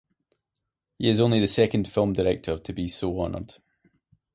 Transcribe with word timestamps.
He 0.97 1.09
is 1.09 1.19
only 1.19 1.39
the 1.39 1.47
second 1.47 1.87
film 1.87 2.13
director 2.13 2.57
to 2.57 2.73
be 2.73 2.87
so 2.87 3.21
honoured. 3.21 3.57